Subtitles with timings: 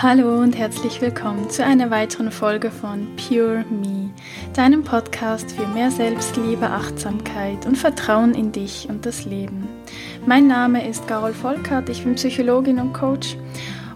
[0.00, 4.10] Hallo und herzlich willkommen zu einer weiteren Folge von Pure Me,
[4.54, 9.66] deinem Podcast für mehr Selbstliebe, Achtsamkeit und Vertrauen in dich und das Leben.
[10.24, 13.36] Mein Name ist Carol Volkert, ich bin Psychologin und Coach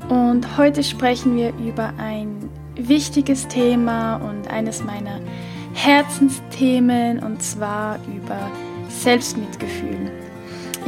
[0.09, 5.21] und heute sprechen wir über ein wichtiges Thema und eines meiner
[5.73, 8.51] Herzensthemen und zwar über
[8.89, 10.11] Selbstmitgefühl.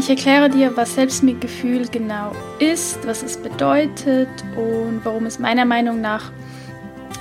[0.05, 6.03] Ich erkläre dir, was Selbstmitgefühl genau ist, was es bedeutet und warum es meiner Meinung
[6.03, 6.31] nach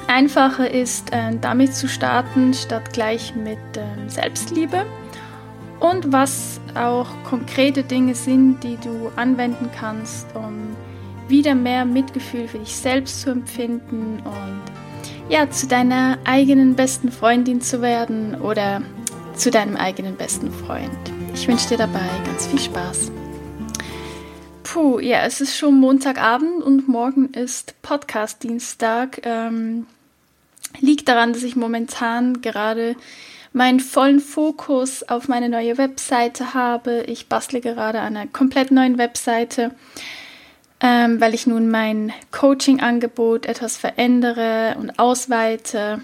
[0.07, 4.85] einfacher ist, äh, damit zu starten, statt gleich mit ähm, Selbstliebe.
[5.79, 10.75] Und was auch konkrete Dinge sind, die du anwenden kannst, um
[11.29, 14.61] wieder mehr Mitgefühl für dich selbst zu empfinden und
[15.29, 18.81] ja, zu deiner eigenen besten Freundin zu werden oder
[19.35, 21.22] zu deinem eigenen besten Freund.
[21.33, 23.11] Ich wünsche dir dabei ganz viel Spaß.
[24.63, 29.21] Puh, ja, es ist schon Montagabend und morgen ist Podcast-Dienstag.
[29.23, 29.87] Ähm,
[30.79, 32.95] liegt daran, dass ich momentan gerade
[33.51, 37.03] meinen vollen Fokus auf meine neue Webseite habe.
[37.07, 39.71] Ich bastle gerade an einer komplett neuen Webseite,
[40.81, 46.01] ähm, weil ich nun mein Coaching-Angebot etwas verändere und ausweite.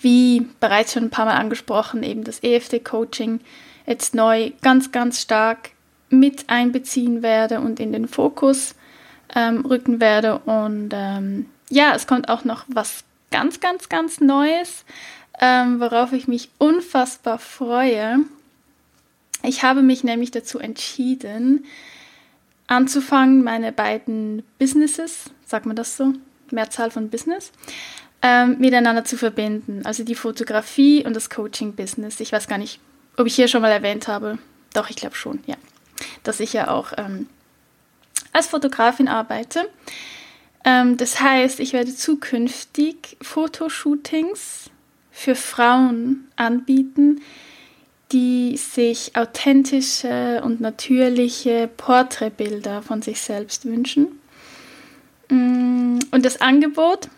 [0.00, 3.40] Wie bereits schon ein paar Mal angesprochen, eben das EFT-Coaching
[3.86, 5.70] jetzt neu ganz, ganz stark
[6.10, 8.74] mit einbeziehen werde und in den Fokus
[9.34, 10.38] ähm, rücken werde.
[10.40, 14.84] Und ähm, ja, es kommt auch noch was ganz, ganz, ganz Neues,
[15.40, 18.18] ähm, worauf ich mich unfassbar freue.
[19.42, 21.64] Ich habe mich nämlich dazu entschieden,
[22.66, 26.12] anzufangen, meine beiden Businesses, sagt man das so,
[26.50, 27.50] Mehrzahl von Business,
[28.20, 29.80] ähm, miteinander zu verbinden.
[29.84, 32.20] Also die Fotografie und das Coaching-Business.
[32.20, 32.78] Ich weiß gar nicht,
[33.16, 34.38] ob ich hier schon mal erwähnt habe.
[34.74, 35.56] Doch, ich glaube schon, ja.
[36.22, 37.28] Dass ich ja auch ähm,
[38.32, 39.68] als Fotografin arbeite.
[40.64, 44.70] Ähm, das heißt, ich werde zukünftig Fotoshootings
[45.10, 47.20] für Frauen anbieten,
[48.12, 54.20] die sich authentische und natürliche Porträtbilder von sich selbst wünschen.
[55.28, 57.08] Mm, und das Angebot,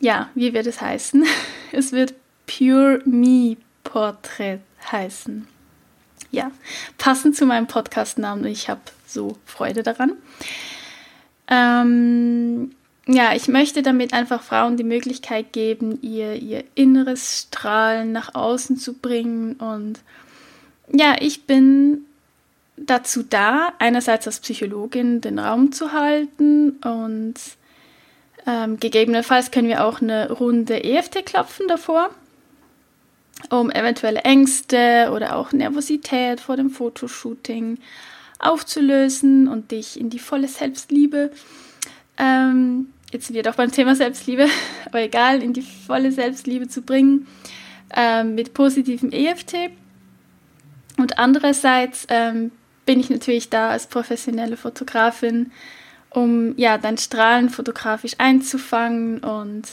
[0.00, 1.24] ja, wie wird es heißen?
[1.72, 2.14] Es wird
[2.46, 4.60] Pure Me Portrait
[4.92, 5.46] heißen.
[6.30, 6.50] Ja,
[6.98, 8.44] passend zu meinem Podcast-Namen.
[8.46, 10.12] Ich habe so Freude daran.
[11.48, 12.72] Ähm,
[13.06, 18.76] ja, ich möchte damit einfach Frauen die Möglichkeit geben, ihr, ihr inneres Strahlen nach außen
[18.76, 19.54] zu bringen.
[19.54, 20.00] Und
[20.92, 22.04] ja, ich bin
[22.76, 27.34] dazu da, einerseits als Psychologin den Raum zu halten und
[28.46, 32.10] ähm, gegebenenfalls können wir auch eine Runde EFT klopfen davor
[33.50, 37.78] um eventuelle Ängste oder auch Nervosität vor dem Fotoshooting
[38.38, 41.30] aufzulösen und dich in die volle Selbstliebe,
[42.18, 44.46] ähm, jetzt sind wir doch beim Thema Selbstliebe,
[44.86, 47.26] aber egal, in die volle Selbstliebe zu bringen
[47.94, 49.70] ähm, mit positivem EFT.
[50.98, 52.52] Und andererseits ähm,
[52.86, 55.52] bin ich natürlich da als professionelle Fotografin,
[56.10, 59.64] um ja dein Strahlen fotografisch einzufangen und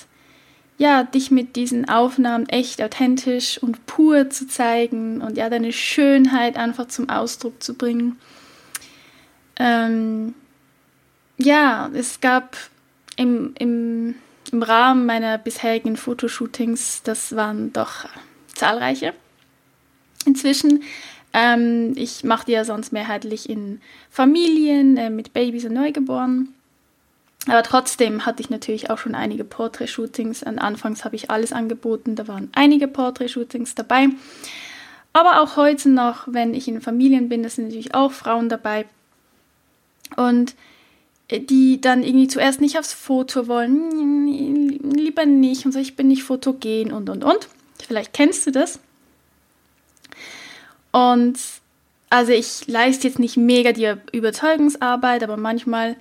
[0.78, 6.58] ja, dich mit diesen Aufnahmen echt authentisch und pur zu zeigen und ja, deine Schönheit
[6.58, 8.20] einfach zum Ausdruck zu bringen.
[9.58, 10.34] Ähm,
[11.38, 12.58] ja, es gab
[13.18, 14.16] im, im,
[14.52, 18.06] im Rahmen meiner bisherigen Fotoshootings, das waren doch
[18.54, 19.14] zahlreiche.
[20.26, 20.84] Inzwischen,
[21.34, 26.54] ähm, ich mache die ja sonst mehrheitlich in Familien äh, mit Babys und Neugeborenen.
[27.48, 30.44] Aber trotzdem hatte ich natürlich auch schon einige Portrait-Shootings.
[30.44, 34.08] Anfangs habe ich alles angeboten, da waren einige Portrait-Shootings dabei.
[35.12, 38.86] Aber auch heute noch, wenn ich in Familien bin, da sind natürlich auch Frauen dabei.
[40.16, 40.56] Und
[41.30, 44.28] die dann irgendwie zuerst nicht aufs Foto wollen,
[44.84, 47.48] lieber nicht und so, ich bin nicht fotogen und und und.
[47.86, 48.80] Vielleicht kennst du das.
[50.92, 51.40] Und
[52.10, 55.96] also ich leiste jetzt nicht mega die Überzeugungsarbeit, aber manchmal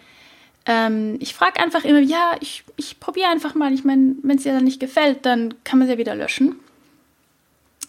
[0.67, 3.73] ähm, ich frage einfach immer, ja, ich, ich probiere einfach mal.
[3.73, 6.57] Ich meine, wenn es dir dann nicht gefällt, dann kann man es ja wieder löschen.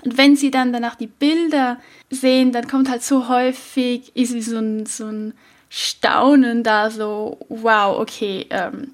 [0.04, 1.80] Und wenn sie dann danach die Bilder
[2.10, 5.34] sehen, dann kommt halt so häufig ist wie so ein, so ein
[5.70, 8.92] Staunen da, so, wow, okay, ähm,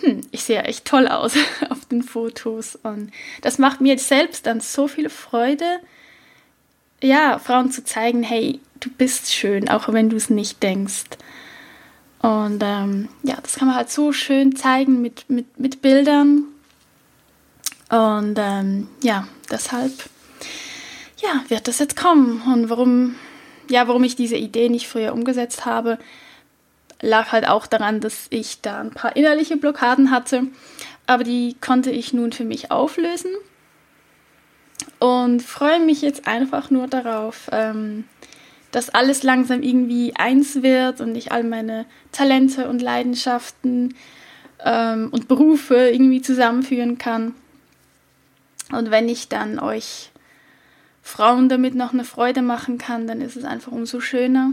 [0.00, 1.34] hm, ich sehe ja echt toll aus
[1.70, 2.76] auf den Fotos.
[2.76, 3.10] Und
[3.42, 5.80] das macht mir selbst dann so viel Freude,
[7.02, 11.04] ja, Frauen zu zeigen, hey, du bist schön, auch wenn du es nicht denkst.
[12.20, 16.44] Und ähm, ja, das kann man halt so schön zeigen mit, mit, mit Bildern.
[17.90, 19.92] Und ähm, ja, deshalb
[21.20, 22.42] ja, wird das jetzt kommen.
[22.42, 23.14] Und warum,
[23.70, 25.98] ja, warum ich diese Idee nicht früher umgesetzt habe,
[27.00, 30.44] lag halt auch daran, dass ich da ein paar innerliche Blockaden hatte,
[31.06, 33.30] aber die konnte ich nun für mich auflösen
[34.98, 38.04] und freue mich jetzt einfach nur darauf, ähm,
[38.70, 43.94] dass alles langsam irgendwie eins wird und ich all meine Talente und Leidenschaften
[44.64, 47.34] ähm, und Berufe irgendwie zusammenführen kann.
[48.70, 50.10] Und wenn ich dann euch
[51.02, 54.52] Frauen damit noch eine Freude machen kann, dann ist es einfach umso schöner.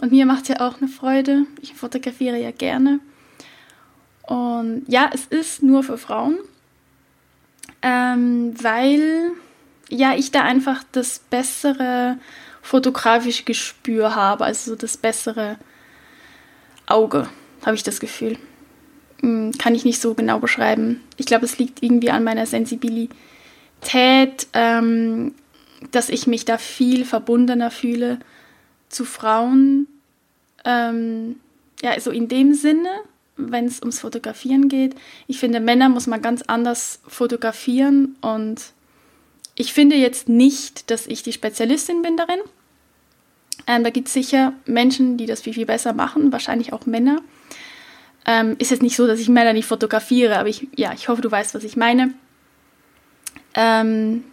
[0.00, 1.46] Und mir macht es ja auch eine Freude.
[1.62, 3.00] Ich fotografiere ja gerne.
[4.26, 6.38] Und ja, es ist nur für Frauen,
[7.80, 9.30] ähm, weil
[9.88, 12.18] ja ich da einfach das bessere
[12.66, 15.56] fotografische Gespür habe, also das bessere
[16.86, 17.28] Auge,
[17.64, 18.38] habe ich das Gefühl.
[19.20, 21.00] Hm, kann ich nicht so genau beschreiben.
[21.16, 23.14] Ich glaube, es liegt irgendwie an meiner Sensibilität,
[24.52, 25.34] ähm,
[25.92, 28.18] dass ich mich da viel verbundener fühle
[28.88, 29.86] zu Frauen.
[30.64, 31.36] Ähm,
[31.82, 32.90] ja, so in dem Sinne,
[33.36, 34.96] wenn es ums Fotografieren geht.
[35.28, 38.72] Ich finde, Männer muss man ganz anders fotografieren und
[39.54, 42.40] ich finde jetzt nicht, dass ich die Spezialistin bin darin.
[43.66, 47.20] Ähm, da gibt es sicher Menschen, die das viel, viel besser machen, wahrscheinlich auch Männer.
[48.26, 51.22] Ähm, ist jetzt nicht so, dass ich Männer nicht fotografiere, aber ich, ja, ich hoffe,
[51.22, 52.12] du weißt, was ich meine.
[53.54, 54.24] Ähm,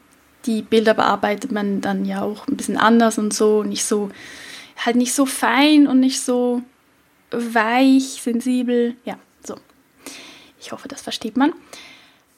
[0.46, 4.10] die Bilder bearbeitet man dann ja auch ein bisschen anders und so, nicht so,
[4.78, 6.62] halt nicht so fein und nicht so
[7.32, 9.56] weich, sensibel, ja, so.
[10.60, 11.54] Ich hoffe, das versteht man.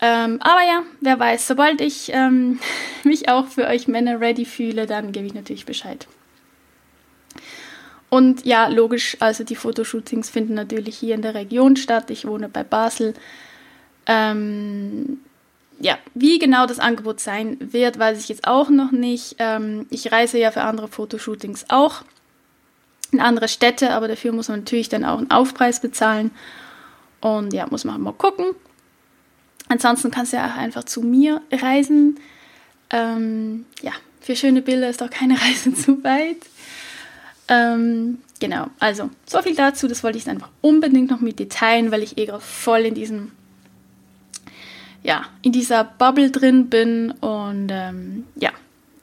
[0.01, 2.59] Ähm, aber ja, wer weiß, sobald ich ähm,
[3.03, 6.07] mich auch für euch Männer ready fühle, dann gebe ich natürlich Bescheid.
[8.09, 12.09] Und ja, logisch, also die Fotoshootings finden natürlich hier in der Region statt.
[12.09, 13.13] Ich wohne bei Basel.
[14.05, 15.19] Ähm,
[15.79, 19.35] ja, wie genau das Angebot sein wird, weiß ich jetzt auch noch nicht.
[19.39, 22.03] Ähm, ich reise ja für andere Fotoshootings auch
[23.11, 26.31] in andere Städte, aber dafür muss man natürlich dann auch einen Aufpreis bezahlen.
[27.21, 28.45] Und ja, muss man mal gucken.
[29.67, 32.19] Ansonsten kannst du ja auch einfach zu mir reisen.
[32.91, 36.37] Ähm, ja, für schöne Bilder ist auch keine Reise zu weit.
[37.47, 39.88] Ähm, genau, also so viel dazu.
[39.88, 43.31] Das wollte ich einfach unbedingt noch mit teilen, weil ich eh voll in diesem,
[45.03, 48.51] ja, in dieser Bubble drin bin und ähm, ja,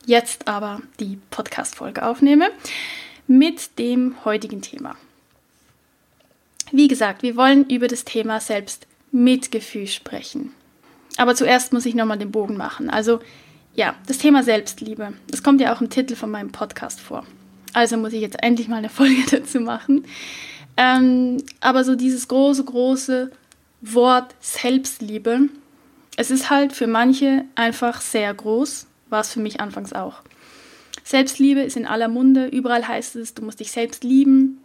[0.06, 2.50] jetzt aber die Podcast-Folge aufnehme
[3.27, 4.97] mit dem heutigen Thema.
[6.73, 10.53] Wie gesagt, wir wollen über das Thema Selbstmitgefühl sprechen.
[11.19, 12.88] Aber zuerst muss ich nochmal den Bogen machen.
[12.88, 13.21] Also
[13.75, 15.12] ja, das Thema Selbstliebe.
[15.29, 17.27] Das kommt ja auch im Titel von meinem Podcast vor.
[17.73, 20.05] Also muss ich jetzt endlich mal eine Folge dazu machen.
[20.77, 23.31] Ähm, aber so dieses große, große
[23.83, 25.49] Wort Selbstliebe,
[26.17, 30.23] es ist halt für manche einfach sehr groß, war es für mich anfangs auch.
[31.05, 34.63] Selbstliebe ist in aller Munde, überall heißt es, du musst dich selbst lieben,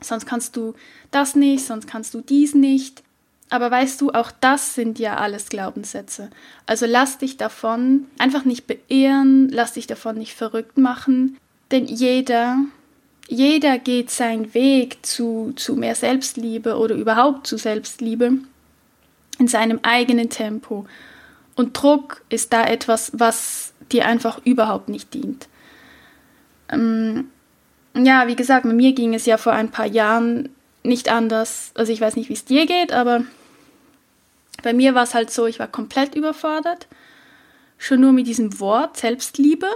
[0.00, 0.74] sonst kannst du
[1.10, 3.02] das nicht, sonst kannst du dies nicht.
[3.50, 6.30] Aber weißt du, auch das sind ja alles Glaubenssätze.
[6.66, 11.36] Also lass dich davon einfach nicht beehren, lass dich davon nicht verrückt machen,
[11.70, 12.58] denn jeder,
[13.28, 18.32] jeder geht seinen Weg zu, zu mehr Selbstliebe oder überhaupt zu Selbstliebe
[19.38, 20.86] in seinem eigenen Tempo.
[21.54, 25.48] Und Druck ist da etwas, was dir einfach überhaupt nicht dient.
[26.70, 27.30] Ähm,
[27.94, 30.48] ja, wie gesagt, mit mir ging es ja vor ein paar Jahren
[30.82, 31.72] nicht anders.
[31.74, 33.24] Also ich weiß nicht, wie es dir geht, aber
[34.62, 36.86] bei mir war es halt so, ich war komplett überfordert.
[37.78, 39.66] Schon nur mit diesem Wort Selbstliebe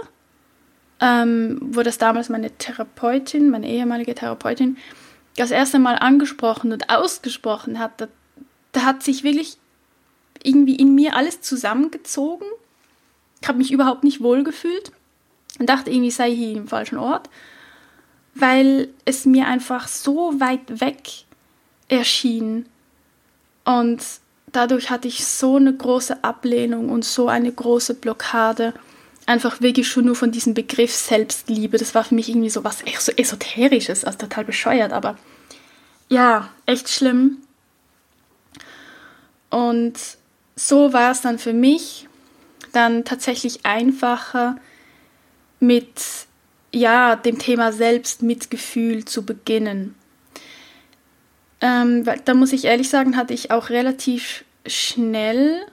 [1.01, 4.77] ähm, wo das damals meine Therapeutin, meine ehemalige Therapeutin,
[5.35, 8.07] das erste Mal angesprochen und ausgesprochen hat, da,
[8.71, 9.57] da hat sich wirklich
[10.43, 12.47] irgendwie in mir alles zusammengezogen.
[13.41, 14.91] Ich habe mich überhaupt nicht wohl gefühlt
[15.59, 17.29] und dachte irgendwie, sei ich hier im falschen Ort,
[18.33, 21.09] weil es mir einfach so weit weg
[21.89, 22.65] erschien.
[23.63, 24.01] Und
[24.51, 28.73] dadurch hatte ich so eine große Ablehnung und so eine große Blockade
[29.25, 31.77] einfach wirklich schon nur von diesem Begriff Selbstliebe.
[31.77, 35.17] Das war für mich irgendwie so was echt so esoterisches, also total bescheuert, aber
[36.09, 37.37] ja, echt schlimm.
[39.49, 39.99] Und
[40.55, 42.07] so war es dann für mich
[42.71, 44.57] dann tatsächlich einfacher
[45.59, 45.93] mit
[46.73, 49.95] ja, dem Thema Selbstmitgefühl zu beginnen.
[51.61, 55.65] Ähm, da muss ich ehrlich sagen, hatte ich auch relativ schnell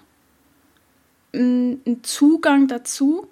[1.33, 3.29] mm, einen Zugang dazu.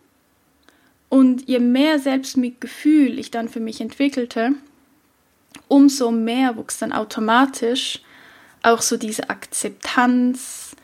[1.11, 4.53] Und je mehr Selbstmitgefühl ich dann für mich entwickelte,
[5.69, 8.01] umso mehr wuchs dann automatisch
[8.63, 10.75] auch so diese Akzeptanz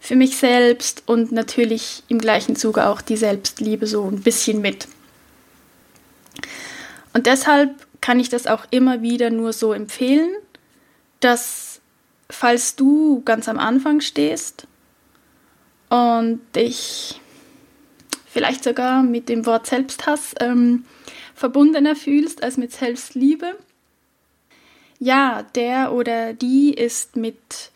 [0.00, 4.88] für mich selbst und natürlich im gleichen Zuge auch die Selbstliebe so ein bisschen mit.
[7.12, 10.30] Und deshalb kann ich das auch immer wieder nur so empfehlen.
[11.20, 11.80] dass
[12.28, 14.66] falls du ganz am Anfang stehst
[15.88, 17.20] und dich
[18.34, 20.84] vielleicht sogar mit dem Wort Selbsthass ähm,
[21.34, 23.56] verbundener fühlst als mit Selbstliebe,
[24.98, 27.70] ja, der oder die ist mit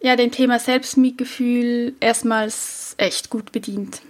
[0.00, 4.00] ja, dem Thema Selbstmitgefühl erstmals echt gut bedient.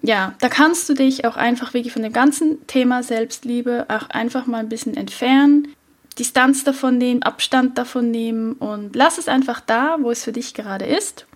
[0.00, 4.46] Ja, da kannst du dich auch einfach wirklich von dem ganzen Thema Selbstliebe auch einfach
[4.46, 5.74] mal ein bisschen entfernen,
[6.18, 10.54] Distanz davon nehmen, Abstand davon nehmen und lass es einfach da, wo es für dich
[10.54, 11.26] gerade ist.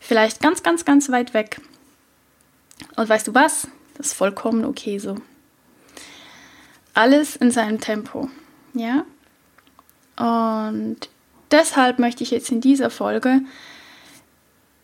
[0.00, 1.60] Vielleicht ganz, ganz, ganz weit weg.
[2.96, 3.68] Und weißt du was?
[3.96, 5.16] Das ist vollkommen okay so.
[6.94, 8.28] Alles in seinem Tempo.
[8.74, 9.04] Ja?
[10.16, 11.08] Und
[11.50, 13.40] deshalb möchte ich jetzt in dieser Folge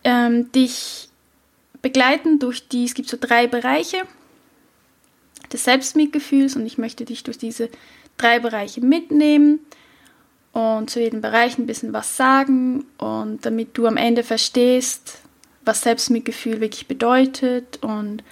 [0.05, 1.09] ähm, dich
[1.83, 4.03] begleiten durch die, es gibt so drei Bereiche
[5.53, 7.69] des Selbstmitgefühls und ich möchte dich durch diese
[8.17, 9.61] drei Bereiche mitnehmen
[10.53, 15.19] und zu jedem Bereich ein bisschen was sagen und damit du am Ende verstehst,
[15.65, 18.23] was Selbstmitgefühl wirklich bedeutet und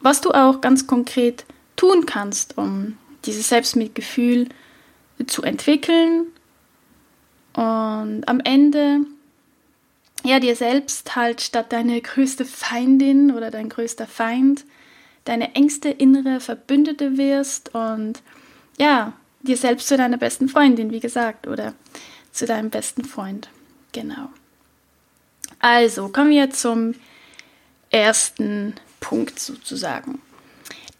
[0.00, 1.44] was du auch ganz konkret
[1.76, 4.48] tun kannst, um dieses Selbstmitgefühl
[5.26, 6.26] zu entwickeln
[7.54, 9.00] und am Ende
[10.24, 14.64] ja dir selbst halt statt deine größte Feindin oder dein größter Feind
[15.24, 18.22] deine engste innere Verbündete wirst und
[18.78, 21.74] ja, dir selbst zu deiner besten Freundin, wie gesagt, oder
[22.32, 23.48] zu deinem besten Freund.
[23.92, 24.28] Genau.
[25.64, 26.94] Also, kommen wir zum
[27.88, 30.20] ersten Punkt sozusagen.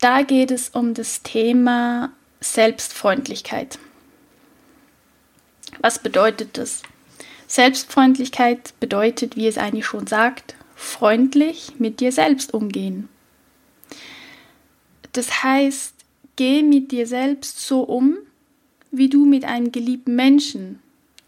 [0.00, 3.78] Da geht es um das Thema Selbstfreundlichkeit.
[5.80, 6.82] Was bedeutet das?
[7.46, 13.10] Selbstfreundlichkeit bedeutet, wie es eigentlich schon sagt, freundlich mit dir selbst umgehen.
[15.12, 15.92] Das heißt,
[16.36, 18.16] geh mit dir selbst so um,
[18.90, 20.80] wie du mit einem geliebten Menschen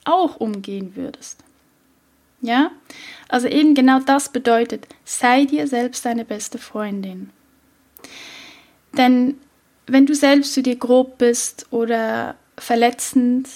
[0.06, 1.44] auch umgehen würdest.
[2.46, 2.70] Ja?
[3.28, 7.30] Also eben genau das bedeutet, sei dir selbst deine beste Freundin.
[8.96, 9.34] Denn
[9.88, 13.48] wenn du selbst zu dir grob bist oder verletzend,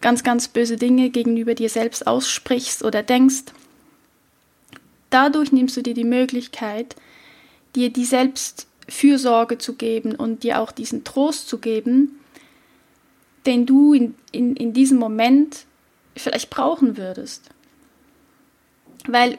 [0.00, 3.44] ganz, ganz böse Dinge gegenüber dir selbst aussprichst oder denkst,
[5.10, 6.96] dadurch nimmst du dir die Möglichkeit,
[7.76, 12.18] dir die Selbstfürsorge zu geben und dir auch diesen Trost zu geben,
[13.46, 15.66] den du in, in, in diesem Moment
[16.16, 17.50] vielleicht brauchen würdest.
[19.06, 19.38] Weil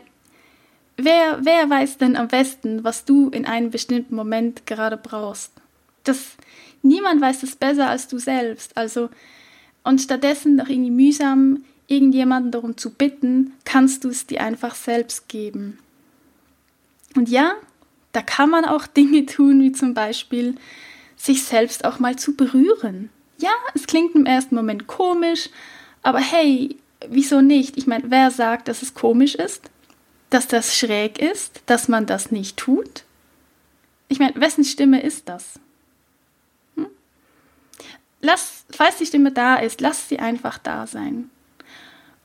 [0.97, 5.51] wer, wer weiß denn am besten, was du in einem bestimmten Moment gerade brauchst?
[6.03, 6.31] Das,
[6.81, 8.75] niemand weiß das besser als du selbst.
[8.77, 9.09] Also,
[9.83, 15.27] und stattdessen noch irgendwie mühsam irgendjemanden darum zu bitten, kannst du es dir einfach selbst
[15.27, 15.79] geben.
[17.15, 17.53] Und ja,
[18.11, 20.55] da kann man auch Dinge tun, wie zum Beispiel
[21.15, 23.09] sich selbst auch mal zu berühren
[23.43, 25.49] ja, es klingt im ersten Moment komisch,
[26.01, 26.77] aber hey,
[27.09, 27.77] wieso nicht?
[27.77, 29.69] Ich meine, wer sagt, dass es komisch ist?
[30.29, 31.61] Dass das schräg ist?
[31.65, 33.03] Dass man das nicht tut?
[34.07, 35.59] Ich meine, wessen Stimme ist das?
[36.75, 36.87] Hm?
[38.21, 41.29] Lass, falls die Stimme da ist, lass sie einfach da sein.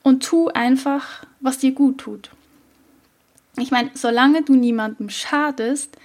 [0.02, 2.30] Und tu einfach, was dir gut tut.
[3.58, 5.96] Ich meine, solange du niemandem schadest,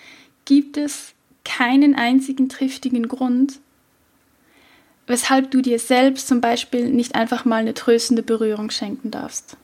[0.45, 1.13] gibt es
[1.45, 3.59] keinen einzigen triftigen Grund,
[5.07, 9.57] weshalb du dir selbst zum Beispiel nicht einfach mal eine tröstende Berührung schenken darfst.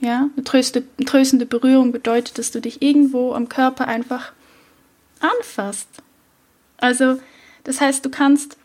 [0.00, 4.32] Ja, eine, tröste, tröstende Berührung bedeutet, dass du dich irgendwo am Körper einfach
[5.20, 5.88] anfasst.
[6.76, 7.18] Also,
[7.64, 8.58] das heißt, du kannst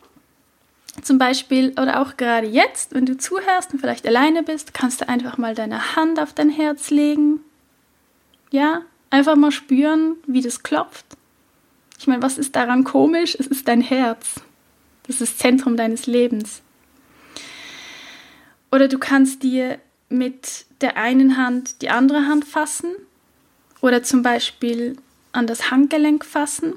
[1.02, 5.08] zum Beispiel oder auch gerade jetzt, wenn du zuhörst und vielleicht alleine bist, kannst du
[5.08, 7.40] einfach mal deine Hand auf dein Herz legen.
[8.50, 11.06] Ja, einfach mal spüren, wie das klopft.
[11.98, 13.36] Ich meine, was ist daran komisch?
[13.38, 14.42] Es ist dein Herz.
[15.10, 16.62] Das ist das Zentrum deines Lebens.
[18.70, 22.92] Oder du kannst dir mit der einen Hand die andere Hand fassen
[23.80, 24.96] oder zum Beispiel
[25.32, 26.74] an das Handgelenk fassen.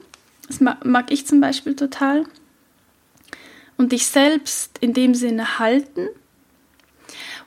[0.48, 2.26] Das mag ich zum Beispiel total.
[3.78, 6.08] Und dich selbst in dem Sinne halten.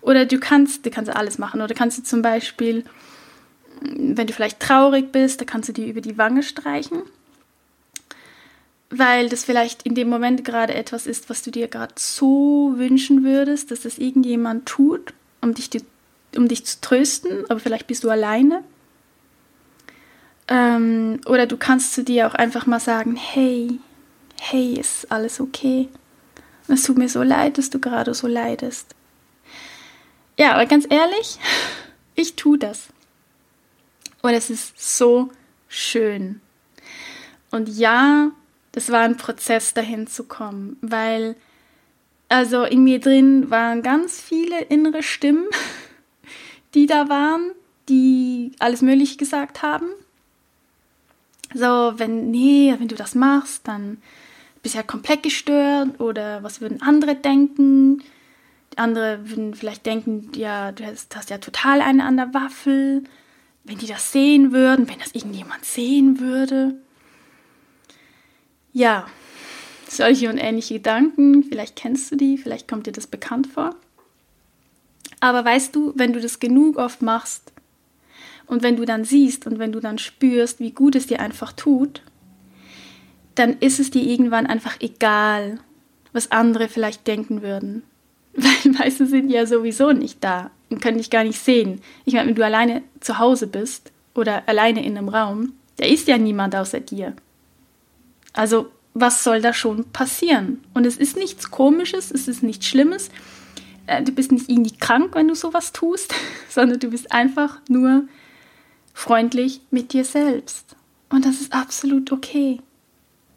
[0.03, 1.63] Oder du kannst, du kannst alles machen.
[1.63, 2.85] Oder kannst du zum Beispiel,
[3.81, 7.03] wenn du vielleicht traurig bist, da kannst du dir über die Wange streichen
[8.91, 13.25] weil das vielleicht in dem Moment gerade etwas ist, was du dir gerade so wünschen
[13.25, 15.71] würdest, dass das irgendjemand tut, um dich,
[16.37, 18.63] um dich zu trösten, aber vielleicht bist du alleine.
[20.49, 23.81] Ähm, oder du kannst zu dir auch einfach mal sagen, hey,
[24.41, 25.89] hey, ist alles okay?
[26.69, 28.95] Es tut mir so leid, dass du gerade so leidest.
[30.39, 31.39] Ja, aber ganz ehrlich,
[32.15, 32.89] ich tue das.
[34.23, 35.31] Und es ist so
[35.69, 36.41] schön.
[37.51, 38.31] Und ja,
[38.77, 41.35] das war ein Prozess dahin zu kommen, weil
[42.29, 45.47] Also in mir drin waren ganz viele innere Stimmen,
[46.75, 47.53] die da waren,
[47.89, 49.87] die alles Mögliche gesagt haben.
[51.55, 54.03] So, wenn, nee, wenn du das machst, dann
[54.63, 58.03] bist du ja komplett gestört oder was würden andere denken?
[58.75, 63.05] Andere würden vielleicht denken, ja, du hast, hast ja total eine an der Waffel.
[63.65, 66.75] Wenn die das sehen würden, wenn das irgendjemand sehen würde.
[68.77, 69.07] Ja,
[69.89, 73.75] solche und ähnliche Gedanken, vielleicht kennst du die, vielleicht kommt dir das bekannt vor.
[75.19, 77.55] Aber weißt du, wenn du das genug oft machst
[78.47, 81.55] und wenn du dann siehst und wenn du dann spürst, wie gut es dir einfach
[81.55, 82.03] tut,
[83.35, 85.59] dann ist es dir irgendwann einfach egal,
[86.13, 87.83] was andere vielleicht denken würden.
[88.35, 91.81] Weil meistens sind ja sowieso nicht da und können dich gar nicht sehen.
[92.05, 96.09] Ich meine, wenn du alleine zu Hause bist oder alleine in einem Raum, da ist
[96.09, 97.17] ja niemand außer dir.
[98.37, 100.63] Also was soll da schon passieren?
[100.73, 103.11] Und es ist nichts Komisches, es ist nichts Schlimmes.
[103.87, 106.15] Äh, du bist nicht irgendwie krank, wenn du sowas tust,
[106.49, 108.07] sondern du bist einfach nur
[108.95, 110.77] freundlich mit dir selbst.
[111.09, 112.61] Und das ist absolut okay.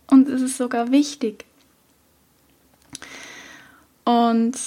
[0.08, 1.46] Und es ist sogar wichtig.
[4.06, 4.58] Und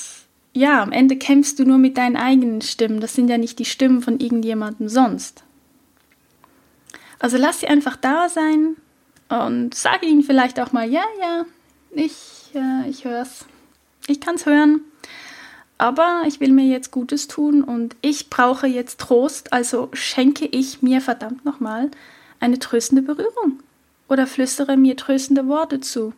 [0.53, 3.01] ja, am Ende kämpfst du nur mit deinen eigenen Stimmen.
[3.01, 5.43] Das sind ja nicht die Stimmen von irgendjemandem sonst.
[7.19, 8.77] Also lass sie einfach da sein
[9.41, 11.47] und sage ihnen vielleicht auch mal, ja, ja,
[11.91, 13.45] ich, äh, ich höre es.
[14.07, 14.81] Ich kann es hören.
[15.79, 20.83] Aber ich will mir jetzt Gutes tun und ich brauche jetzt Trost, also schenke ich
[20.83, 21.91] mir verdammt nochmal
[22.39, 23.61] eine tröstende Berührung
[24.09, 26.13] oder flüstere mir tröstende Worte zu.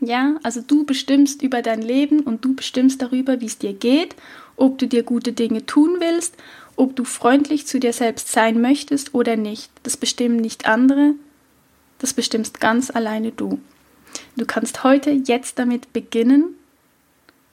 [0.00, 4.14] Ja, also du bestimmst über dein Leben und du bestimmst darüber, wie es dir geht,
[4.56, 6.36] ob du dir gute Dinge tun willst,
[6.76, 9.70] ob du freundlich zu dir selbst sein möchtest oder nicht.
[9.82, 11.14] Das bestimmen nicht andere,
[11.98, 13.58] das bestimmst ganz alleine du.
[14.36, 16.56] Du kannst heute jetzt damit beginnen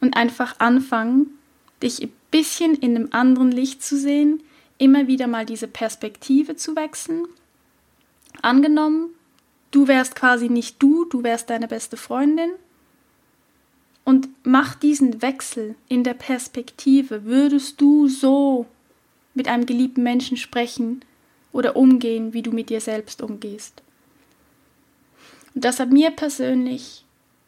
[0.01, 1.27] und einfach anfangen,
[1.81, 4.41] dich ein bisschen in einem anderen Licht zu sehen,
[4.77, 7.25] immer wieder mal diese Perspektive zu wechseln.
[8.41, 9.09] Angenommen,
[9.71, 12.51] du wärst quasi nicht du, du wärst deine beste Freundin.
[14.05, 17.23] Und mach diesen Wechsel in der Perspektive.
[17.23, 18.65] Würdest du so
[19.33, 21.05] mit einem geliebten Menschen sprechen
[21.53, 23.81] oder umgehen, wie du mit dir selbst umgehst?
[25.55, 27.05] Und das hat mir persönlich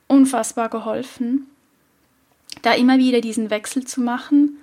[0.08, 1.48] unfassbar geholfen,
[2.62, 4.58] da immer wieder diesen Wechsel zu machen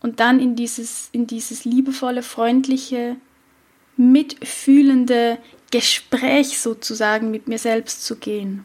[0.00, 3.16] und dann in dieses, in dieses liebevolle, freundliche,
[3.96, 5.38] mitfühlende
[5.70, 8.64] Gespräch sozusagen mit mir selbst zu gehen.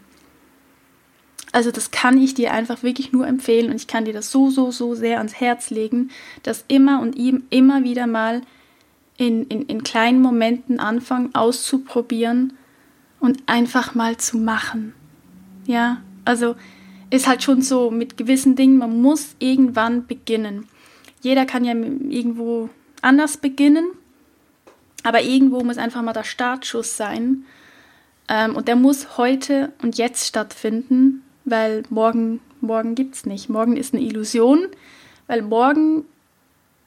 [1.53, 4.49] Also das kann ich dir einfach wirklich nur empfehlen und ich kann dir das so,
[4.49, 6.09] so, so sehr ans Herz legen,
[6.43, 7.13] das immer und
[7.49, 8.41] immer wieder mal
[9.17, 12.53] in, in, in kleinen Momenten anfangen auszuprobieren
[13.21, 14.93] und einfach mal zu machen.
[15.65, 16.55] Ja, also
[17.09, 20.67] ist halt schon so mit gewissen Dingen, man muss irgendwann beginnen.
[21.21, 22.69] Jeder kann ja irgendwo
[23.01, 23.85] anders beginnen,
[25.03, 27.45] aber irgendwo muss einfach mal der Startschuss sein.
[28.27, 33.49] Ähm, und der muss heute und jetzt stattfinden, weil morgen, morgen gibt es nicht.
[33.49, 34.67] Morgen ist eine Illusion,
[35.27, 36.05] weil morgen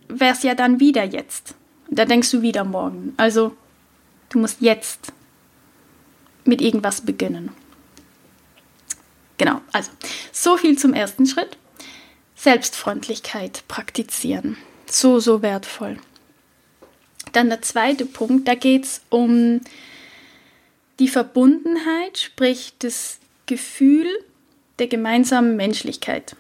[0.08, 1.54] wäre es ja dann wieder jetzt.
[1.90, 3.14] Da denkst du wieder morgen.
[3.18, 3.54] Also
[4.30, 5.12] du musst jetzt
[6.44, 7.50] mit irgendwas beginnen.
[9.38, 9.90] Genau, also
[10.33, 11.57] so viel zum ersten Schritt.
[12.37, 14.57] Selbstfreundlichkeit praktizieren.
[14.87, 15.98] So, so wertvoll.
[17.33, 19.61] Dann der zweite Punkt, da geht es um
[20.98, 24.07] die Verbundenheit, sprich das Gefühl
[24.78, 26.37] der gemeinsamen Menschlichkeit.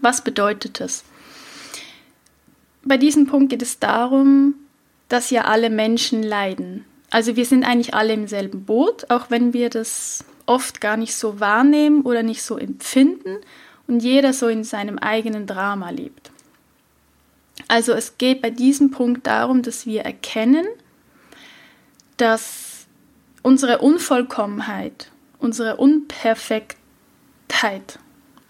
[0.00, 1.04] Was bedeutet das?
[2.82, 4.54] Bei diesem Punkt geht es darum,
[5.08, 6.84] dass ja alle Menschen leiden.
[7.14, 11.14] Also wir sind eigentlich alle im selben Boot, auch wenn wir das oft gar nicht
[11.14, 13.36] so wahrnehmen oder nicht so empfinden
[13.86, 16.32] und jeder so in seinem eigenen Drama lebt.
[17.68, 20.66] Also es geht bei diesem Punkt darum, dass wir erkennen,
[22.16, 22.86] dass
[23.42, 28.00] unsere Unvollkommenheit, unsere Unperfektheit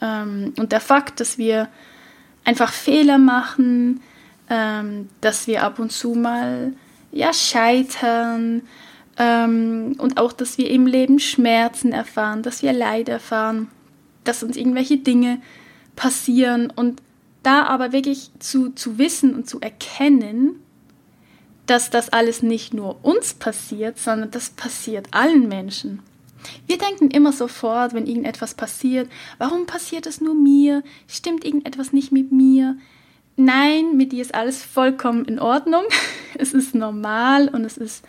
[0.01, 1.69] ähm, und der Fakt, dass wir
[2.45, 4.01] einfach Fehler machen,
[4.49, 6.73] ähm, dass wir ab und zu mal
[7.15, 8.63] ja, Scheitern
[9.19, 13.69] ähm, und auch, dass wir im Leben Schmerzen erfahren, dass wir Leid erfahren,
[14.25, 15.41] dass uns irgendwelche Dinge
[15.97, 17.01] passieren und
[17.43, 20.57] da aber wirklich zu, zu wissen und zu erkennen,
[21.67, 26.01] dass das alles nicht nur uns passiert, sondern das passiert allen Menschen.
[26.67, 30.83] Wir denken immer sofort, wenn irgendetwas passiert, warum passiert es nur mir?
[31.07, 32.77] Stimmt irgendetwas nicht mit mir?
[33.37, 35.85] Nein, mit dir ist alles vollkommen in Ordnung.
[36.37, 38.05] Es ist normal und es ist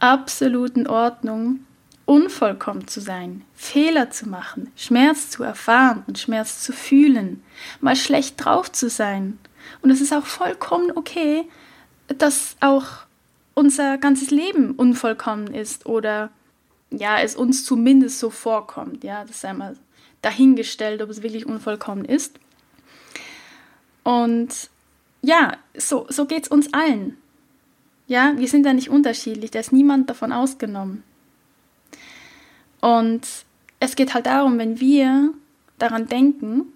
[0.00, 1.60] absolut in Ordnung,
[2.04, 7.42] unvollkommen zu sein, Fehler zu machen, Schmerz zu erfahren und Schmerz zu fühlen,
[7.80, 9.38] mal schlecht drauf zu sein.
[9.80, 11.48] Und es ist auch vollkommen okay,
[12.06, 12.84] dass auch
[13.54, 16.30] unser ganzes Leben unvollkommen ist oder
[16.90, 19.04] ja, es uns zumindest so vorkommt.
[19.04, 19.76] Ja, das ist einmal
[20.22, 22.38] dahingestellt, ob es wirklich unvollkommen ist.
[24.08, 24.70] Und
[25.20, 27.18] ja, so, so geht es uns allen.
[28.06, 31.02] Ja, wir sind da nicht unterschiedlich, da ist niemand davon ausgenommen.
[32.80, 33.20] Und
[33.80, 35.34] es geht halt darum, wenn wir
[35.78, 36.72] daran denken,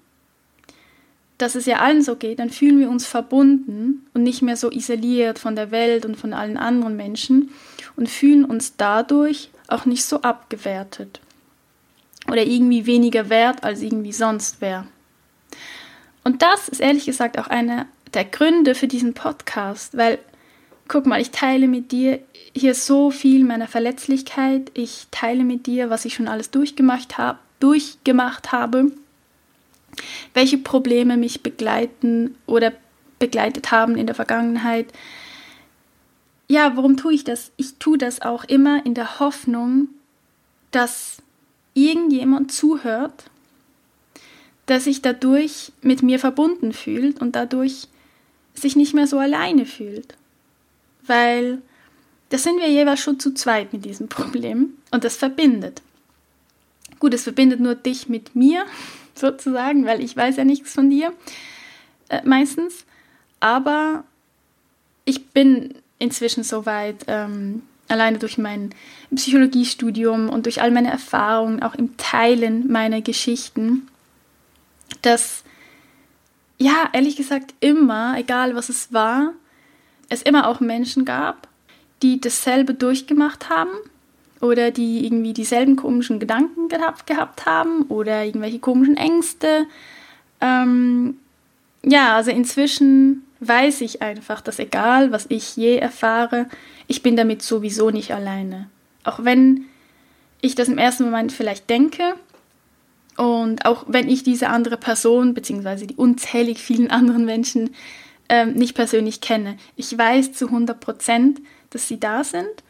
[1.39, 4.71] dass es ja allen so geht, dann fühlen wir uns verbunden und nicht mehr so
[4.71, 7.49] isoliert von der Welt und von allen anderen Menschen
[7.97, 11.21] und fühlen uns dadurch auch nicht so abgewertet
[12.29, 14.87] oder irgendwie weniger wert als irgendwie sonst wäre.
[16.25, 20.19] Und das ist ehrlich gesagt auch einer der Gründe für diesen Podcast, weil
[20.89, 22.21] guck mal, ich teile mit dir
[22.55, 24.71] hier so viel meiner Verletzlichkeit.
[24.75, 28.93] Ich teile mit dir, was ich schon alles durchgemacht, hab, durchgemacht habe,
[30.35, 32.73] welche Probleme mich begleiten oder
[33.19, 34.87] begleitet haben in der Vergangenheit.
[36.49, 37.53] Ja, warum tue ich das?
[37.57, 39.89] Ich tue das auch immer in der Hoffnung,
[40.73, 41.23] dass
[41.73, 43.31] irgendjemand zuhört,
[44.69, 47.89] der sich dadurch mit mir verbunden fühlt und dadurch
[48.55, 50.17] sich nicht mehr so alleine fühlt
[51.07, 51.63] weil
[52.29, 55.83] das sind wir jeweils schon zu zweit mit diesem Problem und das verbindet.
[56.99, 58.65] Gut, es verbindet nur dich mit mir
[59.15, 61.13] sozusagen, weil ich weiß ja nichts von dir
[62.09, 62.85] äh, meistens,
[63.41, 64.05] aber
[65.05, 68.71] ich bin inzwischen soweit, ähm, alleine durch mein
[69.15, 73.89] Psychologiestudium und durch all meine Erfahrungen, auch im Teilen meiner Geschichten,
[75.03, 75.45] dass
[76.63, 79.33] ja, ehrlich gesagt, immer, egal was es war,
[80.09, 81.49] es immer auch Menschen gab,
[82.03, 83.73] die dasselbe durchgemacht haben
[84.41, 89.67] oder die irgendwie dieselben komischen Gedanken gehabt, gehabt haben oder irgendwelche komischen Ängste.
[90.41, 91.17] Ähm,
[91.85, 96.47] ja, also inzwischen weiß ich einfach, dass egal, was ich je erfahre,
[96.87, 98.69] ich bin damit sowieso nicht alleine.
[99.05, 99.65] Auch wenn
[100.41, 102.15] ich das im ersten Moment vielleicht denke
[103.17, 107.75] und auch wenn ich diese andere Person beziehungsweise die unzählig vielen anderen Menschen
[108.29, 109.57] ähm, nicht persönlich kenne.
[109.77, 112.63] Ich weiß zu 100 Prozent, dass sie da sind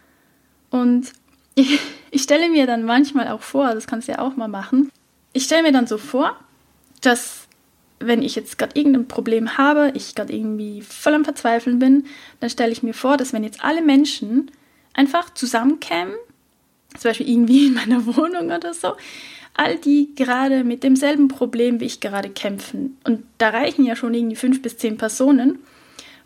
[0.71, 1.13] und
[1.55, 1.79] ich,
[2.11, 4.91] ich stelle mir dann manchmal auch vor, das kannst du ja auch mal machen,
[5.33, 6.37] ich stelle mir dann so vor,
[7.01, 7.47] dass
[7.99, 12.07] wenn ich jetzt gerade irgendein Problem habe, ich gerade irgendwie voll am Verzweifeln bin,
[12.41, 14.51] dann stelle ich mir vor, dass wenn jetzt alle Menschen
[14.95, 16.15] einfach zusammenkämen,
[16.97, 18.97] zum Beispiel irgendwie in meiner Wohnung oder so,
[19.55, 22.97] all die gerade mit demselben Problem wie ich gerade kämpfen.
[23.05, 25.59] Und da reichen ja schon irgendwie fünf bis zehn Personen.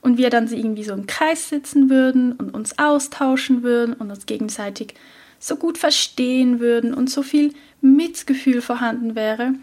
[0.00, 4.26] Und wir dann irgendwie so im Kreis sitzen würden und uns austauschen würden und uns
[4.26, 4.94] gegenseitig
[5.40, 9.54] so gut verstehen würden und so viel Mitgefühl vorhanden wäre.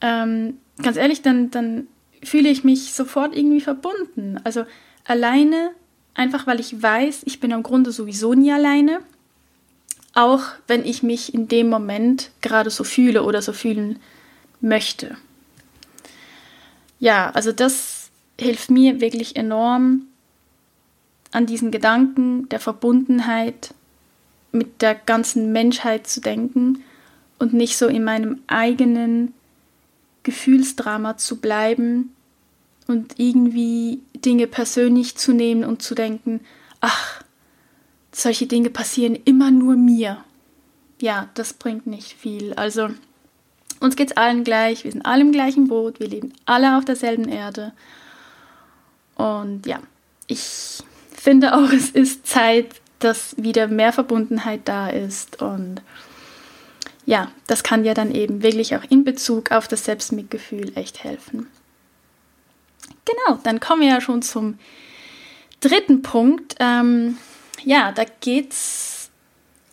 [0.00, 1.86] Ähm, ganz ehrlich, dann, dann
[2.24, 4.40] fühle ich mich sofort irgendwie verbunden.
[4.42, 4.64] Also
[5.04, 5.70] alleine,
[6.14, 9.00] einfach weil ich weiß, ich bin am Grunde sowieso nie alleine
[10.14, 13.98] auch wenn ich mich in dem Moment gerade so fühle oder so fühlen
[14.60, 15.16] möchte.
[16.98, 20.02] Ja, also das hilft mir wirklich enorm
[21.32, 23.72] an diesen Gedanken der Verbundenheit
[24.52, 26.82] mit der ganzen Menschheit zu denken
[27.38, 29.32] und nicht so in meinem eigenen
[30.24, 32.14] Gefühlsdrama zu bleiben
[32.86, 36.40] und irgendwie Dinge persönlich zu nehmen und zu denken,
[36.80, 37.22] ach,
[38.12, 40.24] solche Dinge passieren immer nur mir.
[41.00, 42.54] Ja, das bringt nicht viel.
[42.54, 42.90] Also
[43.80, 46.84] uns geht es allen gleich, wir sind alle im gleichen Boot, wir leben alle auf
[46.84, 47.72] derselben Erde.
[49.14, 49.80] Und ja,
[50.26, 55.40] ich finde auch, es ist Zeit, dass wieder mehr Verbundenheit da ist.
[55.40, 55.80] Und
[57.06, 61.46] ja, das kann ja dann eben wirklich auch in Bezug auf das Selbstmitgefühl echt helfen.
[63.06, 64.58] Genau, dann kommen wir ja schon zum
[65.60, 66.56] dritten Punkt.
[66.60, 67.16] Ähm,
[67.64, 69.10] ja, da geht es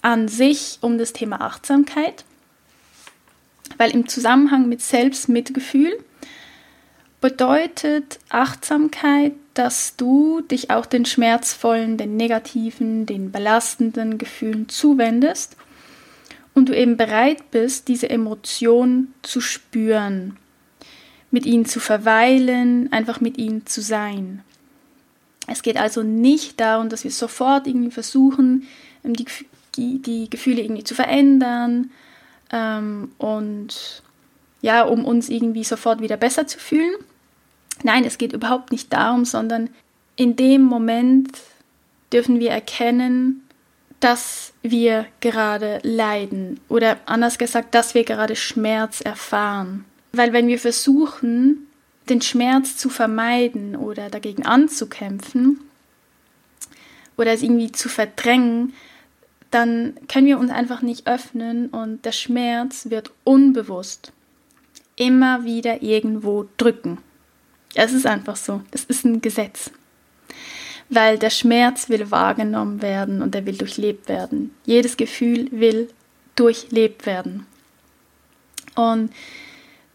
[0.01, 2.23] an sich um das Thema Achtsamkeit,
[3.77, 5.97] weil im Zusammenhang mit Selbstmitgefühl
[7.19, 15.57] bedeutet Achtsamkeit, dass du dich auch den schmerzvollen, den negativen, den belastenden Gefühlen zuwendest
[16.53, 20.37] und du eben bereit bist, diese Emotion zu spüren,
[21.31, 24.43] mit ihnen zu verweilen, einfach mit ihnen zu sein.
[25.47, 28.67] Es geht also nicht darum, dass wir sofort irgendwie versuchen,
[29.03, 31.91] ähm, die, die, Gefühle irgendwie zu verändern
[32.51, 34.03] ähm, und
[34.61, 36.95] ja, um uns irgendwie sofort wieder besser zu fühlen.
[37.83, 39.69] Nein, es geht überhaupt nicht darum, sondern
[40.15, 41.29] in dem Moment
[42.11, 43.43] dürfen wir erkennen,
[43.99, 49.85] dass wir gerade leiden oder anders gesagt, dass wir gerade Schmerz erfahren.
[50.11, 51.67] Weil wenn wir versuchen,
[52.09, 55.59] den Schmerz zu vermeiden oder dagegen anzukämpfen
[57.17, 58.73] oder es irgendwie zu verdrängen,
[59.51, 64.11] dann können wir uns einfach nicht öffnen und der Schmerz wird unbewusst
[64.97, 66.97] immer wieder irgendwo drücken.
[67.75, 68.61] Es ist einfach so.
[68.71, 69.71] Das ist ein Gesetz.
[70.89, 74.53] Weil der Schmerz will wahrgenommen werden und er will durchlebt werden.
[74.65, 75.89] Jedes Gefühl will
[76.35, 77.45] durchlebt werden.
[78.75, 79.11] Und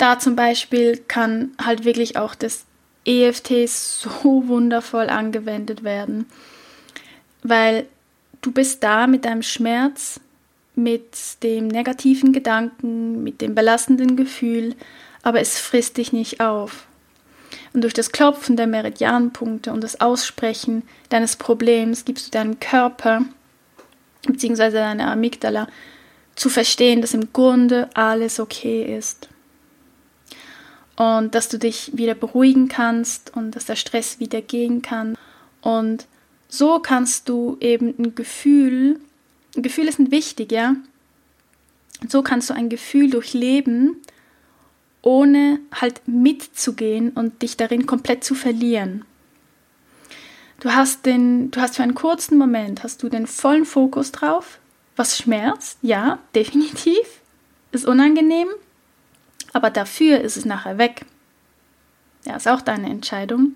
[0.02, 2.64] da zum Beispiel kann halt wirklich auch das
[3.06, 4.10] EFT so
[4.48, 6.26] wundervoll angewendet werden,
[7.44, 7.86] weil
[8.40, 10.18] du bist da mit deinem Schmerz,
[10.74, 14.74] mit dem negativen Gedanken, mit dem belastenden Gefühl,
[15.22, 16.86] aber es frisst dich nicht auf.
[17.72, 23.22] Und durch das Klopfen der Meridianpunkte und das Aussprechen deines Problems gibst du deinem Körper
[24.26, 24.70] bzw.
[24.72, 25.68] deiner Amygdala
[26.34, 29.28] zu verstehen, dass im Grunde alles okay ist.
[30.96, 35.16] Und dass du dich wieder beruhigen kannst und dass der Stress wieder gehen kann.
[35.62, 36.06] Und
[36.48, 39.00] so kannst du eben ein Gefühl,
[39.54, 40.76] Gefühle sind wichtig, ja.
[42.08, 43.96] So kannst du ein Gefühl durchleben,
[45.02, 49.04] ohne halt mitzugehen und dich darin komplett zu verlieren.
[50.60, 54.58] Du hast den, du hast für einen kurzen Moment hast du den vollen Fokus drauf,
[54.94, 57.20] was schmerzt, ja, definitiv,
[57.72, 58.48] ist unangenehm,
[59.52, 61.04] aber dafür ist es nachher weg.
[62.24, 63.52] Ja, ist auch deine Entscheidung.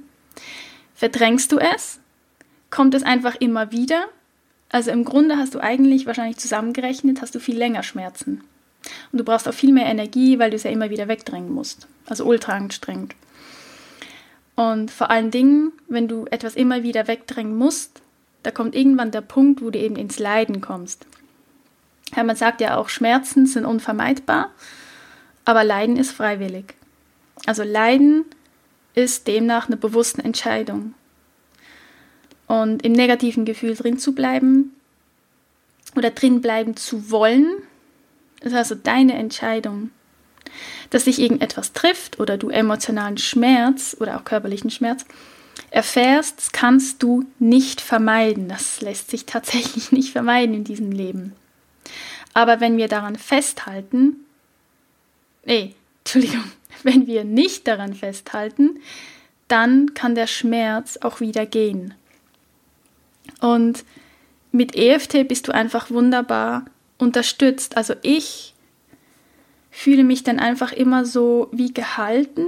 [0.94, 2.00] Verdrängst du es?
[2.70, 4.06] kommt es einfach immer wieder.
[4.70, 8.42] Also im Grunde hast du eigentlich wahrscheinlich zusammengerechnet, hast du viel länger Schmerzen.
[9.12, 11.88] Und du brauchst auch viel mehr Energie, weil du es ja immer wieder wegdrängen musst.
[12.06, 13.14] Also ultra anstrengend.
[14.54, 18.02] Und vor allen Dingen, wenn du etwas immer wieder wegdrängen musst,
[18.42, 21.06] da kommt irgendwann der Punkt, wo du eben ins Leiden kommst.
[22.14, 24.50] Ja, man sagt ja auch, Schmerzen sind unvermeidbar,
[25.46, 26.74] aber Leiden ist freiwillig.
[27.46, 28.26] Also Leiden
[28.94, 30.94] ist demnach eine bewusste Entscheidung
[32.46, 34.72] und im negativen Gefühl drin zu bleiben
[35.94, 37.62] oder drin bleiben zu wollen,
[38.40, 39.90] ist also deine Entscheidung.
[40.90, 45.04] Dass dich irgendetwas trifft oder du emotionalen Schmerz oder auch körperlichen Schmerz
[45.70, 48.48] erfährst, kannst du nicht vermeiden.
[48.48, 51.34] Das lässt sich tatsächlich nicht vermeiden in diesem Leben.
[52.34, 54.25] Aber wenn wir daran festhalten,
[55.46, 56.44] nee, Entschuldigung,
[56.82, 58.78] wenn wir nicht daran festhalten,
[59.48, 61.94] dann kann der Schmerz auch wieder gehen.
[63.40, 63.84] Und
[64.52, 66.64] mit EFT bist du einfach wunderbar
[66.98, 67.76] unterstützt.
[67.76, 68.54] Also ich
[69.70, 72.46] fühle mich dann einfach immer so wie gehalten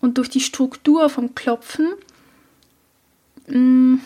[0.00, 1.92] und durch die Struktur vom Klopfen,
[3.46, 4.00] mh, mm,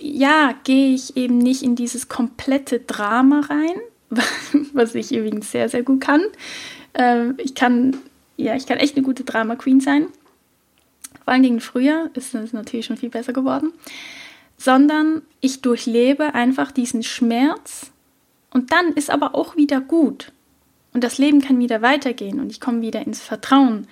[0.00, 3.80] ja, gehe ich eben nicht in dieses komplette Drama rein,
[4.72, 6.22] was ich übrigens sehr, sehr gut kann.
[6.94, 7.96] Ähm, ich kann,
[8.36, 10.06] ja, ich kann echt eine gute Drama Queen sein.
[11.24, 13.72] Vor allen Dingen früher ist es natürlich schon viel besser geworden
[14.58, 17.92] sondern ich durchlebe einfach diesen Schmerz
[18.50, 20.32] und dann ist aber auch wieder gut.
[20.92, 23.86] Und das Leben kann wieder weitergehen und ich komme wieder ins Vertrauen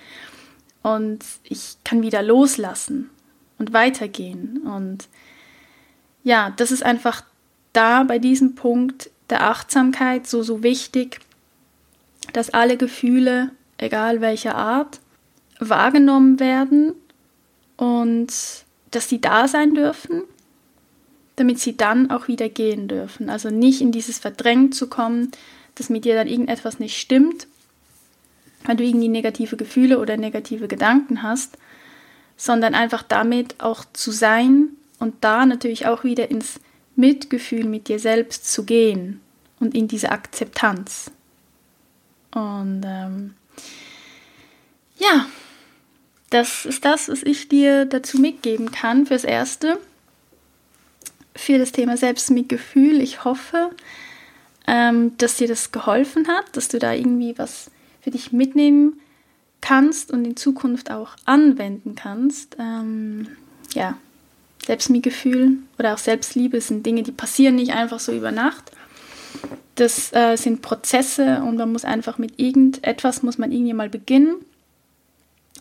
[0.83, 3.09] und ich kann wieder loslassen
[3.57, 4.57] und weitergehen.
[4.65, 5.07] Und
[6.23, 7.23] ja, das ist einfach
[7.71, 11.21] da bei diesem Punkt der Achtsamkeit so, so wichtig,
[12.33, 14.99] dass alle Gefühle, egal welcher Art,
[15.59, 16.93] wahrgenommen werden
[17.77, 18.33] und
[18.91, 20.23] dass sie da sein dürfen
[21.37, 23.29] damit sie dann auch wieder gehen dürfen.
[23.29, 25.31] Also nicht in dieses Verdrängen zu kommen,
[25.75, 27.47] dass mit dir dann irgendetwas nicht stimmt,
[28.65, 31.57] weil du irgendwie negative Gefühle oder negative Gedanken hast,
[32.35, 36.59] sondern einfach damit auch zu sein und da natürlich auch wieder ins
[36.95, 39.21] Mitgefühl mit dir selbst zu gehen
[39.59, 41.11] und in diese Akzeptanz.
[42.31, 43.33] Und ähm,
[44.97, 45.25] ja,
[46.29, 49.79] das ist das, was ich dir dazu mitgeben kann fürs Erste
[51.35, 53.01] für das Thema Selbstmitgefühl.
[53.01, 53.69] Ich hoffe,
[54.65, 58.99] ähm, dass dir das geholfen hat, dass du da irgendwie was für dich mitnehmen
[59.61, 62.57] kannst und in Zukunft auch anwenden kannst.
[62.59, 63.27] Ähm,
[63.73, 63.97] ja,
[64.65, 68.71] Selbstmitgefühl oder auch Selbstliebe sind Dinge, die passieren nicht einfach so über Nacht.
[69.77, 74.35] Das äh, sind Prozesse und man muss einfach mit irgendetwas, muss man irgendwie mal beginnen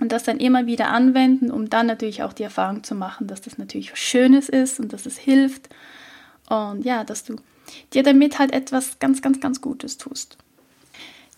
[0.01, 3.41] und das dann immer wieder anwenden, um dann natürlich auch die Erfahrung zu machen, dass
[3.41, 5.69] das natürlich was Schönes ist und dass es hilft
[6.49, 7.37] und ja, dass du
[7.93, 10.37] dir damit halt etwas ganz, ganz, ganz Gutes tust.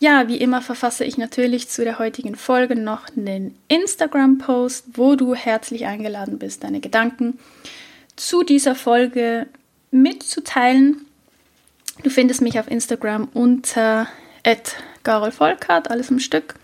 [0.01, 5.35] Ja, wie immer verfasse ich natürlich zu der heutigen Folge noch einen Instagram-Post, wo du
[5.35, 7.39] herzlich eingeladen bist, deine Gedanken
[8.15, 9.49] zu dieser Folge
[9.91, 11.08] mitzuteilen.
[12.03, 14.07] Du findest mich auf Instagram unter
[15.03, 16.55] @garolvolkart, alles im Stück.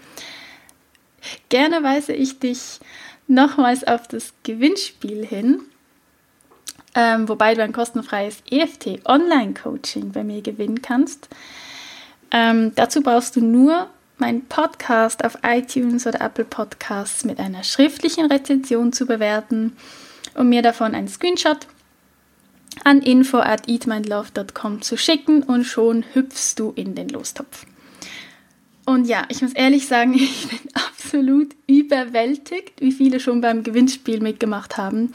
[1.48, 2.80] Gerne weise ich dich
[3.26, 5.60] nochmals auf das Gewinnspiel hin,
[6.94, 11.28] ähm, wobei du ein kostenfreies EFT Online-Coaching bei mir gewinnen kannst.
[12.30, 18.26] Ähm, dazu brauchst du nur meinen Podcast auf iTunes oder Apple Podcasts mit einer schriftlichen
[18.26, 19.76] Rezension zu bewerten
[20.34, 21.66] und mir davon einen Screenshot
[22.82, 27.66] an info at eatmindlove.com zu schicken und schon hüpfst du in den Lostopf.
[28.86, 34.20] Und ja, ich muss ehrlich sagen, ich bin absolut überwältigt, wie viele schon beim Gewinnspiel
[34.20, 35.12] mitgemacht haben.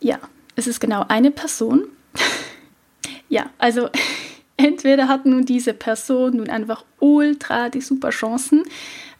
[0.00, 0.18] Ja,
[0.54, 1.84] es ist genau eine Person.
[3.28, 3.88] ja, also
[4.56, 8.64] entweder hat nun diese Person nun einfach ultra die super Chancen,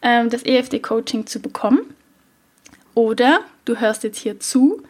[0.03, 1.81] ähm, das EFD-Coaching zu bekommen.
[2.94, 4.83] Oder du hörst jetzt hier zu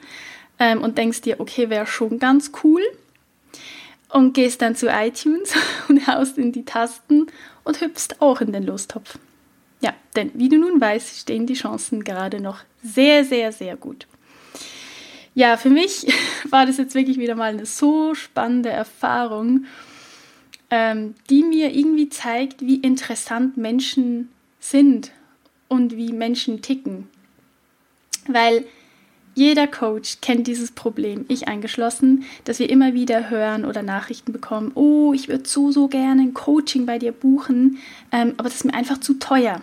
[0.59, 2.83] ähm, und denkst dir, okay, wäre schon ganz cool.
[4.09, 5.55] Und gehst dann zu iTunes
[5.89, 7.27] und haust in die Tasten
[7.65, 9.19] und hüpfst auch in den Lostopf.
[9.81, 14.07] Ja, denn wie du nun weißt, stehen die Chancen gerade noch sehr, sehr, sehr gut.
[15.35, 16.07] Ja, für mich
[16.51, 19.67] war das jetzt wirklich wieder mal eine so spannende Erfahrung,
[20.71, 25.13] ähm, die mir irgendwie zeigt, wie interessant Menschen sind
[25.69, 27.09] und wie Menschen ticken.
[28.27, 28.65] Weil
[29.37, 34.73] jeder Coach kennt dieses Problem, ich eingeschlossen, dass wir immer wieder hören oder Nachrichten bekommen,
[34.75, 37.77] oh, ich würde so, so gerne ein Coaching bei dir buchen,
[38.13, 39.61] ähm, aber das ist mir einfach zu teuer.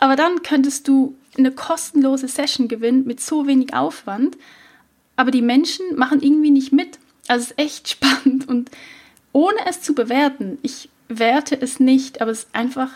[0.00, 4.36] Aber dann könntest du eine kostenlose Session gewinnen mit so wenig Aufwand,
[5.14, 6.98] aber die Menschen machen irgendwie nicht mit.
[7.28, 8.68] Also es ist echt spannend und
[9.32, 12.90] ohne es zu bewerten, ich werte es nicht, aber es ist einfach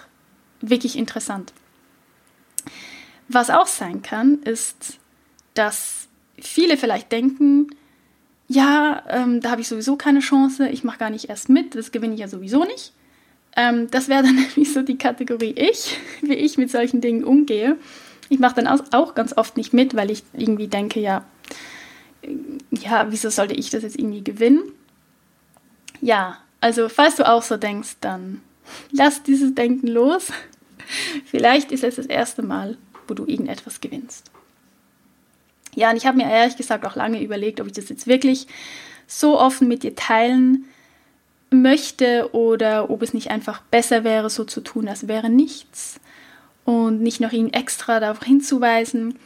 [0.60, 1.52] wirklich interessant.
[3.32, 4.98] Was auch sein kann, ist,
[5.54, 7.68] dass viele vielleicht denken,
[8.48, 11.92] ja, ähm, da habe ich sowieso keine Chance, ich mache gar nicht erst mit, das
[11.92, 12.92] gewinne ich ja sowieso nicht.
[13.56, 17.76] Ähm, das wäre dann nämlich so die Kategorie ich, wie ich mit solchen Dingen umgehe.
[18.28, 21.24] Ich mache dann auch ganz oft nicht mit, weil ich irgendwie denke, ja,
[22.72, 24.72] ja, wieso sollte ich das jetzt irgendwie gewinnen?
[26.00, 28.40] Ja, also falls du auch so denkst, dann
[28.90, 30.32] lass dieses Denken los.
[31.26, 32.76] Vielleicht ist es das erste Mal,
[33.10, 34.30] wo du irgendetwas gewinnst.
[35.74, 38.46] Ja, und ich habe mir ehrlich gesagt auch lange überlegt, ob ich das jetzt wirklich
[39.06, 40.64] so offen mit dir teilen
[41.50, 46.00] möchte oder ob es nicht einfach besser wäre, so zu tun, als wäre nichts
[46.64, 49.18] und nicht noch ihn extra darauf hinzuweisen.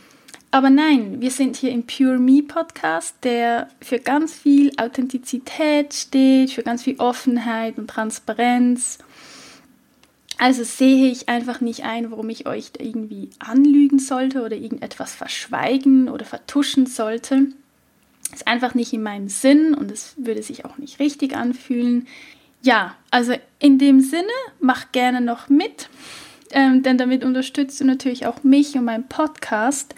[0.50, 6.52] Aber nein, wir sind hier im Pure Me Podcast, der für ganz viel Authentizität steht,
[6.52, 8.98] für ganz viel Offenheit und Transparenz
[10.38, 16.08] also sehe ich einfach nicht ein, warum ich euch irgendwie anlügen sollte oder irgendetwas verschweigen
[16.08, 17.48] oder vertuschen sollte.
[18.32, 22.08] Ist einfach nicht in meinem Sinn und es würde sich auch nicht richtig anfühlen.
[22.62, 24.26] Ja, also in dem Sinne,
[24.58, 25.88] mach gerne noch mit,
[26.50, 29.94] ähm, denn damit unterstützt du natürlich auch mich und meinen Podcast,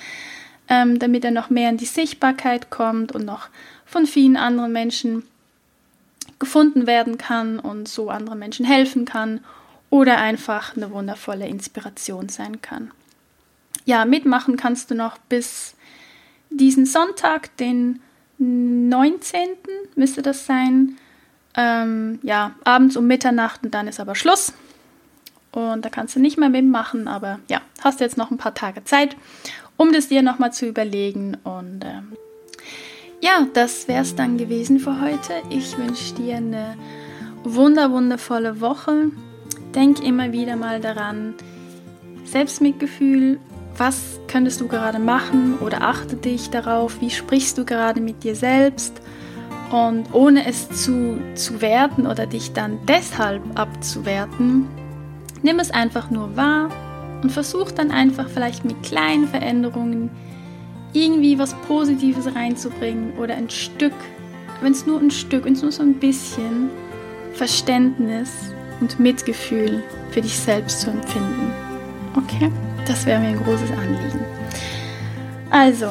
[0.69, 3.49] ähm, damit er noch mehr in die Sichtbarkeit kommt und noch
[3.87, 5.23] von vielen anderen Menschen
[6.39, 9.41] gefunden werden kann und so anderen Menschen helfen kann
[9.91, 12.91] oder einfach eine wundervolle Inspiration sein kann.
[13.85, 15.75] Ja, mitmachen kannst du noch bis
[16.51, 18.01] diesen Sonntag, den
[18.39, 19.49] 19.
[19.95, 20.97] müsste das sein.
[21.57, 24.53] Ähm, ja, abends um Mitternacht und dann ist aber Schluss.
[25.53, 28.85] Und da kannst du nicht mehr mitmachen, aber ja, hast jetzt noch ein paar Tage
[28.85, 29.17] Zeit,
[29.79, 31.37] um das dir nochmal zu überlegen.
[31.45, 32.13] Und ähm,
[33.23, 35.33] ja, das wäre es dann gewesen für heute.
[35.49, 36.77] Ich wünsche dir eine
[37.43, 39.11] wunder, wundervolle Woche.
[39.77, 41.35] Denk immer wieder mal daran,
[42.25, 43.39] Selbstmitgefühl,
[43.77, 48.35] was könntest du gerade machen oder achte dich darauf, wie sprichst du gerade mit dir
[48.35, 49.01] selbst?
[49.71, 54.67] Und ohne es zu, zu werten oder dich dann deshalb abzuwerten,
[55.43, 56.71] nimm es einfach nur wahr
[57.23, 60.11] und versuch dann einfach vielleicht mit kleinen Veränderungen
[60.95, 63.93] irgendwie was Positives reinzubringen oder ein Stück,
[64.63, 66.71] wenn es nur ein Stück, wenn es nur so ein bisschen
[67.35, 71.53] Verständnis und Mitgefühl für dich selbst zu empfinden.
[72.17, 72.51] Okay?
[72.87, 74.25] Das wäre mir ein großes Anliegen.
[75.51, 75.91] Also,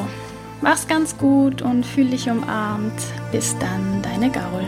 [0.61, 3.01] mach's ganz gut und fühl dich umarmt.
[3.31, 4.65] Bis dann, deine Gaul.